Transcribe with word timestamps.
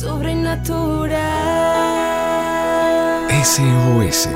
sobrenatural. 0.00 1.10
SOS, 3.44 4.30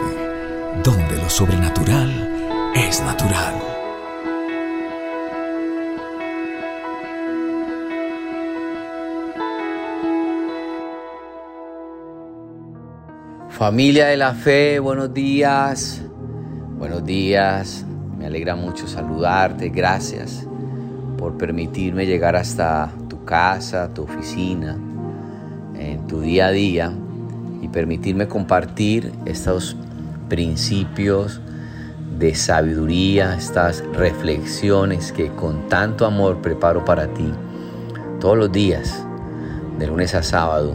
donde 0.82 1.16
lo 1.16 1.30
sobrenatural 1.30 2.72
es 2.76 3.02
natural. 3.02 3.54
Familia 13.48 14.08
de 14.08 14.18
la 14.18 14.34
fe, 14.34 14.78
buenos 14.80 15.14
días. 15.14 16.02
Buenos 16.76 17.02
días. 17.06 17.86
Me 18.18 18.26
alegra 18.26 18.54
mucho 18.54 18.86
saludarte. 18.86 19.70
Gracias 19.70 20.46
por 21.16 21.38
permitirme 21.38 22.04
llegar 22.04 22.36
hasta 22.36 22.92
tu 23.08 23.24
casa, 23.24 23.88
tu 23.94 24.02
oficina, 24.02 24.76
en 25.92 26.06
tu 26.06 26.20
día 26.20 26.46
a 26.46 26.50
día 26.50 26.92
y 27.62 27.68
permitirme 27.68 28.28
compartir 28.28 29.12
estos 29.26 29.76
principios 30.28 31.40
de 32.18 32.34
sabiduría, 32.34 33.34
estas 33.36 33.84
reflexiones 33.92 35.12
que 35.12 35.28
con 35.30 35.68
tanto 35.68 36.06
amor 36.06 36.40
preparo 36.42 36.84
para 36.84 37.08
ti 37.08 37.32
todos 38.20 38.38
los 38.38 38.52
días, 38.52 39.04
de 39.78 39.86
lunes 39.86 40.14
a 40.14 40.22
sábado. 40.22 40.74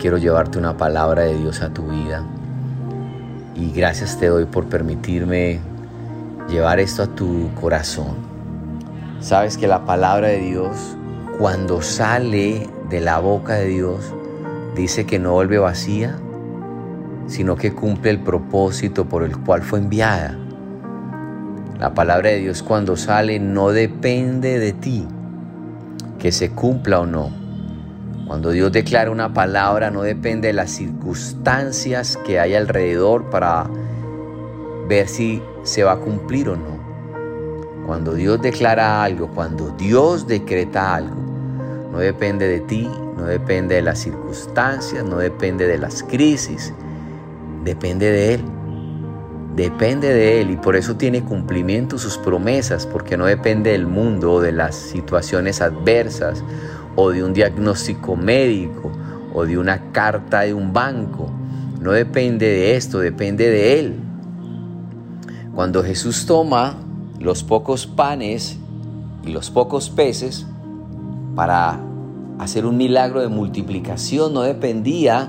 Quiero 0.00 0.18
llevarte 0.18 0.58
una 0.58 0.76
palabra 0.76 1.22
de 1.22 1.38
Dios 1.38 1.62
a 1.62 1.72
tu 1.72 1.86
vida. 1.86 2.24
Y 3.54 3.70
gracias 3.70 4.18
te 4.18 4.26
doy 4.26 4.46
por 4.46 4.64
permitirme 4.66 5.60
llevar 6.48 6.80
esto 6.80 7.02
a 7.02 7.06
tu 7.06 7.50
corazón. 7.60 8.16
Sabes 9.20 9.56
que 9.56 9.66
la 9.66 9.84
palabra 9.84 10.28
de 10.28 10.40
Dios, 10.40 10.96
cuando 11.38 11.82
sale 11.82 12.68
de 12.88 13.00
la 13.00 13.18
boca 13.18 13.54
de 13.54 13.66
Dios, 13.66 14.14
dice 14.76 15.04
que 15.04 15.18
no 15.18 15.32
vuelve 15.32 15.58
vacía, 15.58 16.16
sino 17.26 17.56
que 17.56 17.72
cumple 17.72 18.10
el 18.10 18.20
propósito 18.20 19.06
por 19.06 19.24
el 19.24 19.36
cual 19.38 19.62
fue 19.62 19.80
enviada. 19.80 20.38
La 21.78 21.92
palabra 21.92 22.30
de 22.30 22.38
Dios 22.38 22.62
cuando 22.62 22.96
sale 22.96 23.40
no 23.40 23.70
depende 23.70 24.60
de 24.60 24.72
ti, 24.72 25.06
que 26.18 26.30
se 26.30 26.50
cumpla 26.50 27.00
o 27.00 27.06
no. 27.06 27.30
Cuando 28.28 28.50
Dios 28.50 28.70
declara 28.70 29.10
una 29.10 29.34
palabra 29.34 29.90
no 29.90 30.02
depende 30.02 30.48
de 30.48 30.54
las 30.54 30.70
circunstancias 30.70 32.16
que 32.24 32.38
hay 32.38 32.54
alrededor 32.54 33.28
para 33.28 33.68
ver 34.88 35.08
si 35.08 35.42
se 35.62 35.82
va 35.82 35.92
a 35.92 35.96
cumplir 35.96 36.48
o 36.48 36.56
no. 36.56 36.84
Cuando 37.86 38.14
Dios 38.14 38.40
declara 38.40 39.02
algo, 39.02 39.28
cuando 39.28 39.70
Dios 39.76 40.26
decreta 40.26 40.94
algo, 40.94 41.33
no 41.94 42.00
depende 42.00 42.48
de 42.48 42.58
ti, 42.58 42.90
no 43.16 43.22
depende 43.22 43.76
de 43.76 43.82
las 43.82 44.00
circunstancias, 44.00 45.04
no 45.04 45.18
depende 45.18 45.68
de 45.68 45.78
las 45.78 46.02
crisis, 46.02 46.74
depende 47.62 48.10
de 48.10 48.34
Él. 48.34 48.40
Depende 49.54 50.12
de 50.12 50.40
Él 50.40 50.50
y 50.50 50.56
por 50.56 50.74
eso 50.74 50.96
tiene 50.96 51.22
cumplimiento 51.22 51.96
sus 51.96 52.18
promesas, 52.18 52.84
porque 52.84 53.16
no 53.16 53.26
depende 53.26 53.70
del 53.70 53.86
mundo 53.86 54.32
o 54.32 54.40
de 54.40 54.50
las 54.50 54.74
situaciones 54.74 55.60
adversas 55.60 56.42
o 56.96 57.10
de 57.10 57.22
un 57.22 57.32
diagnóstico 57.32 58.16
médico 58.16 58.90
o 59.32 59.46
de 59.46 59.56
una 59.56 59.92
carta 59.92 60.40
de 60.40 60.52
un 60.52 60.72
banco. 60.72 61.30
No 61.80 61.92
depende 61.92 62.46
de 62.46 62.74
esto, 62.74 62.98
depende 62.98 63.48
de 63.48 63.78
Él. 63.78 63.94
Cuando 65.54 65.84
Jesús 65.84 66.26
toma 66.26 66.74
los 67.20 67.44
pocos 67.44 67.86
panes 67.86 68.58
y 69.24 69.30
los 69.30 69.52
pocos 69.52 69.90
peces 69.90 70.48
para 71.34 71.80
hacer 72.38 72.66
un 72.66 72.76
milagro 72.76 73.20
de 73.20 73.28
multiplicación, 73.28 74.34
no 74.34 74.42
dependía 74.42 75.28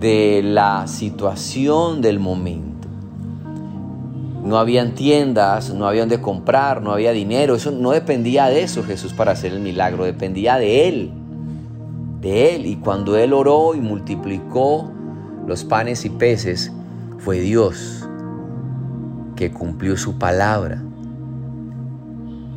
de 0.00 0.42
la 0.44 0.86
situación 0.86 2.00
del 2.00 2.20
momento. 2.20 2.88
No 4.44 4.58
habían 4.58 4.94
tiendas, 4.94 5.72
no 5.72 5.86
había 5.86 6.02
donde 6.02 6.20
comprar, 6.20 6.82
no 6.82 6.92
había 6.92 7.12
dinero. 7.12 7.54
Eso 7.54 7.70
no 7.70 7.92
dependía 7.92 8.46
de 8.46 8.62
eso 8.62 8.84
Jesús 8.84 9.14
para 9.14 9.32
hacer 9.32 9.52
el 9.52 9.60
milagro, 9.60 10.04
dependía 10.04 10.56
de 10.58 10.88
Él. 10.88 11.12
De 12.20 12.54
Él. 12.54 12.66
Y 12.66 12.76
cuando 12.76 13.16
Él 13.16 13.32
oró 13.32 13.74
y 13.74 13.80
multiplicó 13.80 14.90
los 15.46 15.64
panes 15.64 16.04
y 16.04 16.10
peces, 16.10 16.70
fue 17.18 17.40
Dios 17.40 18.06
que 19.36 19.50
cumplió 19.50 19.96
su 19.96 20.18
palabra. 20.18 20.82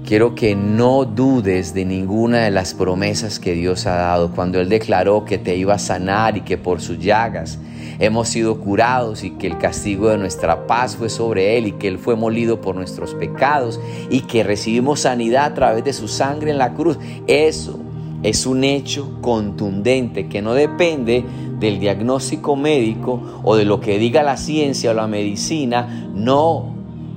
Quiero 0.07 0.35
que 0.35 0.55
no 0.55 1.03
dudes 1.03 1.73
de 1.73 1.83
ninguna 1.83 2.45
de 2.45 2.51
las 2.51 2.73
promesas 2.73 3.39
que 3.39 3.51
Dios 3.51 3.85
ha 3.87 3.95
dado. 3.95 4.31
Cuando 4.31 4.61
Él 4.61 4.69
declaró 4.69 5.25
que 5.25 5.37
te 5.37 5.57
iba 5.57 5.73
a 5.73 5.79
sanar 5.79 6.37
y 6.37 6.41
que 6.43 6.57
por 6.57 6.79
sus 6.79 6.97
llagas 6.99 7.59
hemos 7.99 8.29
sido 8.29 8.57
curados 8.61 9.25
y 9.25 9.31
que 9.31 9.47
el 9.47 9.57
castigo 9.57 10.07
de 10.07 10.17
nuestra 10.17 10.65
paz 10.65 10.95
fue 10.95 11.09
sobre 11.09 11.57
Él 11.57 11.67
y 11.67 11.71
que 11.73 11.89
Él 11.89 11.97
fue 11.97 12.15
molido 12.15 12.61
por 12.61 12.73
nuestros 12.73 13.15
pecados 13.15 13.81
y 14.09 14.21
que 14.21 14.45
recibimos 14.45 15.01
sanidad 15.01 15.43
a 15.43 15.53
través 15.53 15.83
de 15.83 15.91
su 15.91 16.07
sangre 16.07 16.51
en 16.51 16.57
la 16.57 16.73
cruz. 16.73 16.97
Eso 17.27 17.77
es 18.23 18.45
un 18.45 18.63
hecho 18.63 19.19
contundente 19.19 20.29
que 20.29 20.41
no 20.41 20.53
depende 20.53 21.25
del 21.59 21.81
diagnóstico 21.81 22.55
médico 22.55 23.41
o 23.43 23.57
de 23.57 23.65
lo 23.65 23.81
que 23.81 23.99
diga 23.99 24.23
la 24.23 24.37
ciencia 24.37 24.91
o 24.91 24.93
la 24.93 25.07
medicina. 25.07 26.09
No, 26.15 26.73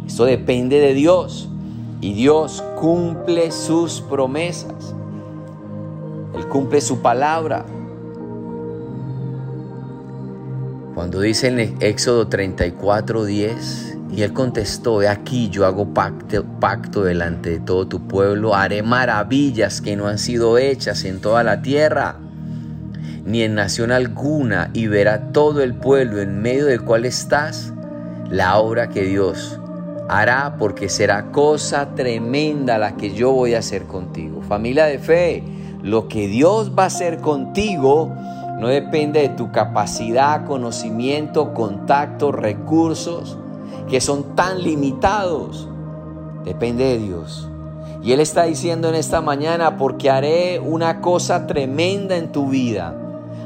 eso 0.08 0.24
depende 0.24 0.80
de 0.80 0.92
Dios. 0.92 1.49
Y 2.00 2.14
Dios 2.14 2.64
cumple 2.76 3.50
sus 3.50 4.00
promesas. 4.00 4.94
Él 6.34 6.46
cumple 6.48 6.80
su 6.80 7.00
palabra. 7.02 7.66
Cuando 10.94 11.20
dice 11.20 11.48
en 11.48 11.76
Éxodo 11.80 12.28
34, 12.28 13.24
10, 13.24 13.98
y 14.12 14.22
él 14.22 14.32
contestó, 14.32 15.02
he 15.02 15.08
aquí 15.08 15.50
yo 15.50 15.66
hago 15.66 15.92
pacto, 15.92 16.44
pacto 16.58 17.04
delante 17.04 17.50
de 17.50 17.60
todo 17.60 17.86
tu 17.86 18.08
pueblo, 18.08 18.54
haré 18.54 18.82
maravillas 18.82 19.80
que 19.80 19.94
no 19.94 20.08
han 20.08 20.18
sido 20.18 20.58
hechas 20.58 21.04
en 21.04 21.20
toda 21.20 21.44
la 21.44 21.62
tierra, 21.62 22.16
ni 23.24 23.42
en 23.42 23.54
nación 23.54 23.92
alguna, 23.92 24.70
y 24.72 24.88
verá 24.88 25.32
todo 25.32 25.62
el 25.62 25.74
pueblo 25.74 26.20
en 26.20 26.40
medio 26.40 26.66
del 26.66 26.82
cual 26.82 27.04
estás, 27.04 27.72
la 28.30 28.58
obra 28.58 28.88
que 28.88 29.02
Dios 29.02 29.60
hará 30.10 30.56
porque 30.58 30.88
será 30.88 31.30
cosa 31.30 31.94
tremenda 31.94 32.78
la 32.78 32.96
que 32.96 33.14
yo 33.14 33.30
voy 33.30 33.54
a 33.54 33.60
hacer 33.60 33.86
contigo. 33.86 34.42
Familia 34.42 34.86
de 34.86 34.98
fe, 34.98 35.44
lo 35.82 36.08
que 36.08 36.26
Dios 36.26 36.72
va 36.76 36.84
a 36.84 36.86
hacer 36.86 37.20
contigo 37.20 38.12
no 38.58 38.66
depende 38.66 39.20
de 39.20 39.28
tu 39.28 39.52
capacidad, 39.52 40.46
conocimiento, 40.46 41.54
contacto, 41.54 42.32
recursos, 42.32 43.38
que 43.88 44.00
son 44.00 44.34
tan 44.34 44.64
limitados. 44.64 45.68
Depende 46.44 46.84
de 46.84 46.98
Dios. 46.98 47.48
Y 48.02 48.10
Él 48.10 48.18
está 48.18 48.44
diciendo 48.44 48.88
en 48.88 48.96
esta 48.96 49.20
mañana, 49.20 49.76
porque 49.76 50.10
haré 50.10 50.58
una 50.58 51.00
cosa 51.00 51.46
tremenda 51.46 52.16
en 52.16 52.32
tu 52.32 52.48
vida. 52.48 52.96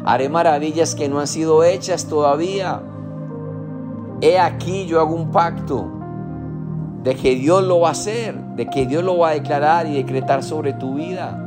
Haré 0.07 0.31
maravillas 0.31 0.95
que 0.95 1.11
no 1.11 1.21
han 1.21 1.27
sido 1.27 1.63
hechas 1.63 2.07
todavía. 2.07 2.81
He 4.23 4.39
aquí 4.39 4.87
yo 4.87 5.01
hago 5.01 5.15
un 5.15 5.31
pacto 5.31 6.04
de 7.05 7.15
que 7.15 7.35
Dios 7.35 7.63
lo 7.63 7.81
va 7.81 7.89
a 7.89 7.93
hacer, 7.93 8.35
de 8.57 8.67
que 8.67 8.87
Dios 8.87 9.05
lo 9.05 9.19
va 9.19 9.29
a 9.29 9.35
declarar 9.35 9.87
y 9.87 9.95
decretar 9.95 10.43
sobre 10.43 10.73
tu 10.73 10.95
vida. 10.95 11.39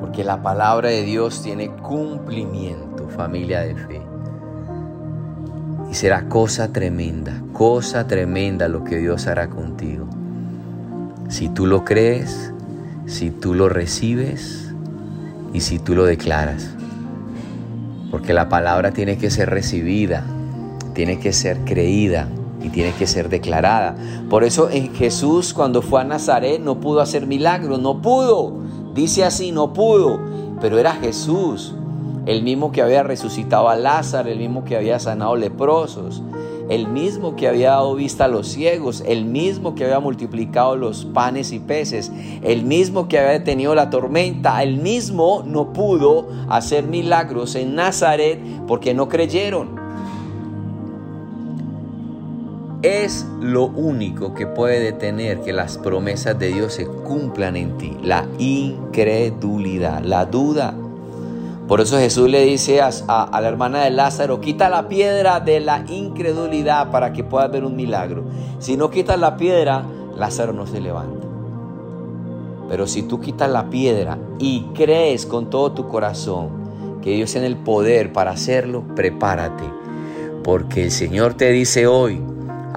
Porque 0.00 0.24
la 0.24 0.42
palabra 0.42 0.88
de 0.88 1.02
Dios 1.02 1.42
tiene 1.42 1.68
cumplimiento, 1.68 3.10
familia 3.10 3.60
de 3.60 3.74
fe. 3.74 4.00
Y 5.90 5.94
será 5.94 6.30
cosa 6.30 6.72
tremenda, 6.72 7.42
cosa 7.52 8.06
tremenda 8.06 8.68
lo 8.68 8.84
que 8.84 8.96
Dios 8.96 9.26
hará 9.26 9.50
contigo. 9.50 10.06
Si 11.28 11.50
tú 11.50 11.66
lo 11.66 11.84
crees, 11.84 12.54
si 13.04 13.30
tú 13.30 13.52
lo 13.52 13.68
recibes 13.68 14.72
y 15.52 15.60
si 15.60 15.78
tú 15.78 15.94
lo 15.94 16.06
declaras. 16.06 16.70
Porque 18.10 18.32
la 18.32 18.48
palabra 18.48 18.92
tiene 18.92 19.18
que 19.18 19.28
ser 19.28 19.50
recibida, 19.50 20.24
tiene 20.94 21.18
que 21.18 21.34
ser 21.34 21.58
creída, 21.66 22.28
y 22.62 22.68
tiene 22.70 22.92
que 22.92 23.06
ser 23.06 23.28
declarada. 23.28 23.96
Por 24.28 24.44
eso 24.44 24.70
en 24.70 24.94
Jesús 24.94 25.54
cuando 25.54 25.82
fue 25.82 26.00
a 26.00 26.04
Nazaret 26.04 26.60
no 26.60 26.80
pudo 26.80 27.00
hacer 27.00 27.26
milagros, 27.26 27.80
no 27.80 28.02
pudo. 28.02 28.52
Dice 28.94 29.24
así, 29.24 29.52
no 29.52 29.72
pudo, 29.72 30.20
pero 30.60 30.78
era 30.78 30.92
Jesús, 30.94 31.74
el 32.26 32.42
mismo 32.42 32.72
que 32.72 32.82
había 32.82 33.02
resucitado 33.02 33.68
a 33.68 33.76
Lázaro, 33.76 34.28
el 34.28 34.38
mismo 34.38 34.64
que 34.64 34.76
había 34.76 34.98
sanado 34.98 35.36
leprosos, 35.36 36.22
el 36.68 36.86
mismo 36.88 37.36
que 37.36 37.48
había 37.48 37.70
dado 37.70 37.94
vista 37.94 38.24
a 38.24 38.28
los 38.28 38.48
ciegos, 38.48 39.02
el 39.06 39.24
mismo 39.24 39.74
que 39.74 39.84
había 39.84 40.00
multiplicado 40.00 40.76
los 40.76 41.04
panes 41.06 41.52
y 41.52 41.58
peces, 41.58 42.12
el 42.42 42.64
mismo 42.64 43.08
que 43.08 43.18
había 43.18 43.30
detenido 43.30 43.74
la 43.74 43.88
tormenta, 43.88 44.62
el 44.62 44.76
mismo 44.76 45.42
no 45.46 45.72
pudo 45.72 46.28
hacer 46.48 46.84
milagros 46.84 47.54
en 47.54 47.74
Nazaret 47.74 48.38
porque 48.66 48.92
no 48.92 49.08
creyeron. 49.08 49.77
Es 52.82 53.26
lo 53.40 53.64
único 53.64 54.34
que 54.34 54.46
puede 54.46 54.80
detener 54.80 55.40
que 55.40 55.52
las 55.52 55.78
promesas 55.78 56.38
de 56.38 56.48
Dios 56.48 56.74
se 56.74 56.86
cumplan 56.86 57.56
en 57.56 57.76
ti. 57.76 57.96
La 58.02 58.26
incredulidad, 58.38 60.02
la 60.02 60.26
duda. 60.26 60.74
Por 61.66 61.80
eso 61.80 61.98
Jesús 61.98 62.30
le 62.30 62.44
dice 62.44 62.80
a, 62.80 62.90
la 63.40 63.48
hermana 63.48 63.84
de 63.84 63.90
Lázaro, 63.90 64.40
quita 64.40 64.68
la 64.68 64.88
piedra 64.88 65.40
de 65.40 65.60
la 65.60 65.84
incredulidad 65.88 66.90
para 66.90 67.12
que 67.12 67.24
puedas 67.24 67.50
ver 67.50 67.64
un 67.64 67.76
milagro. 67.76 68.24
Si 68.58 68.76
no 68.76 68.90
quitas 68.90 69.18
la 69.18 69.36
piedra, 69.36 69.84
Lázaro 70.16 70.52
no 70.52 70.66
se 70.66 70.80
levanta. 70.80 71.26
Pero 72.68 72.86
si 72.86 73.02
tú 73.02 73.20
quitas 73.20 73.50
la 73.50 73.70
piedra 73.70 74.18
y 74.38 74.62
crees 74.74 75.26
con 75.26 75.50
todo 75.50 75.72
tu 75.72 75.88
corazón 75.88 77.00
que 77.02 77.10
Dios 77.10 77.32
tiene 77.32 77.46
el 77.48 77.56
poder 77.56 78.12
para 78.12 78.30
hacerlo, 78.30 78.84
prepárate. 78.94 79.64
Porque 80.44 80.84
el 80.84 80.90
Señor 80.90 81.34
te 81.34 81.50
dice 81.50 81.86
hoy, 81.86 82.20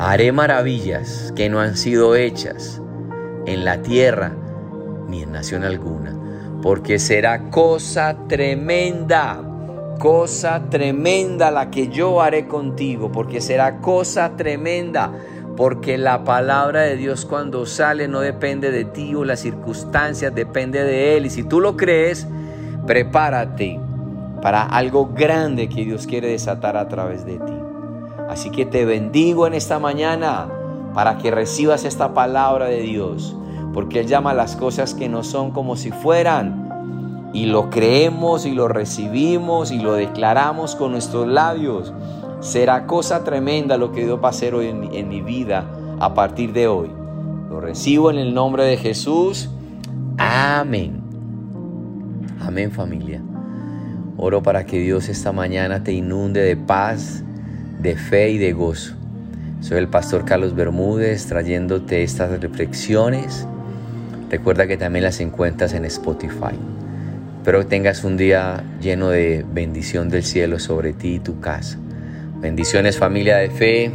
haré 0.04 0.32
maravillas 0.32 1.32
que 1.36 1.48
no 1.48 1.60
han 1.60 1.78
sido 1.78 2.16
hechas 2.16 2.82
en 3.46 3.64
la 3.64 3.84
tierra 3.84 4.36
ni 5.08 5.22
en 5.22 5.32
nación 5.32 5.64
alguna. 5.64 6.18
Porque 6.64 6.98
será 6.98 7.50
cosa 7.52 8.18
tremenda, 8.28 9.40
cosa 10.00 10.64
tremenda 10.70 11.52
la 11.52 11.70
que 11.70 11.90
yo 11.90 12.20
haré 12.20 12.48
contigo. 12.48 13.12
Porque 13.12 13.42
será 13.42 13.78
cosa 13.78 14.36
tremenda 14.36 15.14
porque 15.56 16.00
la 16.00 16.24
palabra 16.24 16.82
de 16.82 16.98
Dios 16.98 17.26
cuando 17.26 17.68
sale 17.68 18.08
no 18.08 18.22
depende 18.22 18.72
de 18.72 18.86
ti 18.86 19.14
o 19.14 19.24
las 19.24 19.42
circunstancias, 19.42 20.34
depende 20.34 20.84
de 20.84 21.18
Él. 21.18 21.28
Y 21.28 21.30
si 21.30 21.44
tú 21.44 21.60
lo 21.60 21.78
crees, 21.78 22.28
prepárate 22.88 23.80
para 24.42 24.64
algo 24.64 25.14
grande 25.14 25.70
que 25.70 25.86
Dios 25.86 26.08
quiere 26.08 26.30
desatar 26.30 26.76
a 26.76 26.88
través 26.88 27.24
de 27.24 27.38
ti. 27.38 27.61
Así 28.32 28.50
que 28.50 28.66
te 28.66 28.86
bendigo 28.86 29.46
en 29.46 29.54
esta 29.54 29.78
mañana 29.78 30.48
para 30.94 31.18
que 31.18 31.32
recibas 31.32 31.84
esta 31.84 32.14
palabra 32.14 32.68
de 32.68 32.80
Dios, 32.80 33.36
porque 33.74 34.00
Él 34.00 34.08
llama 34.08 34.34
las 34.34 34.56
cosas 34.56 34.94
que 34.94 35.10
no 35.10 35.26
son 35.26 35.52
como 35.52 35.76
si 35.76 35.92
fueran. 35.92 37.30
Y 37.34 37.48
lo 37.48 37.70
creemos 37.70 38.46
y 38.46 38.54
lo 38.54 38.70
recibimos 38.70 39.70
y 39.70 39.80
lo 39.80 39.96
declaramos 39.96 40.78
con 40.78 40.94
nuestros 40.94 41.28
labios. 41.28 41.92
Será 42.40 42.88
cosa 42.88 43.26
tremenda 43.26 43.76
lo 43.76 43.92
que 43.92 44.06
Dios 44.06 44.18
va 44.24 44.28
a 44.28 44.32
hacer 44.32 44.56
hoy 44.56 44.68
en 44.68 45.10
mi, 45.10 45.22
vida 45.22 45.70
a 46.00 46.14
partir 46.14 46.54
de 46.54 46.70
hoy. 46.70 46.90
Lo 47.50 47.60
recibo 47.60 48.12
en 48.12 48.18
el 48.18 48.34
nombre 48.34 48.64
de 48.64 48.78
Jesús. 48.78 49.50
Amén. 50.18 51.02
Amén 52.40 52.72
familia. 52.72 53.22
Oro 54.16 54.42
para 54.42 54.66
que 54.66 54.80
Dios 54.80 55.10
esta 55.10 55.34
mañana 55.34 55.84
te 55.84 55.92
inunde 55.92 56.40
de 56.40 56.56
paz, 56.56 57.26
de 57.82 57.96
fe 57.96 58.30
y 58.30 58.38
de 58.38 58.54
gozo. 58.54 58.94
Soy 59.62 59.78
el 59.78 59.88
pastor 59.88 60.26
Carlos 60.26 60.56
Bermúdez 60.56 61.26
trayéndote 61.28 62.04
estas 62.04 62.40
reflexiones. 62.40 63.48
Recuerda 64.30 64.68
que 64.68 64.78
también 64.78 65.04
las 65.04 65.20
encuentras 65.20 65.74
en 65.74 65.86
Spotify. 65.86 66.58
Espero 67.38 67.60
que 67.60 67.66
tengas 67.66 68.04
un 68.04 68.18
día 68.18 68.64
lleno 68.82 69.10
de 69.10 69.46
bendición 69.52 70.10
del 70.10 70.24
cielo 70.24 70.60
sobre 70.60 70.94
ti 70.94 71.16
y 71.16 71.20
tu 71.20 71.40
casa. 71.40 71.78
Bendiciones 72.40 72.98
familia 72.98 73.38
de 73.38 73.50
fe. 73.50 73.92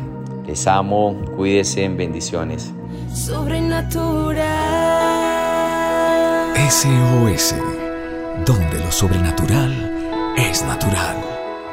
Les 0.47 0.67
amo. 0.67 1.21
Cuídense 1.37 1.85
en 1.85 1.97
bendiciones. 1.97 2.73
Sobrenatural. 3.13 4.45
SOS. 6.71 7.55
Donde 8.45 8.79
lo 8.79 8.93
sobrenatural 8.93 10.35
es 10.37 10.65
natural. 10.65 11.36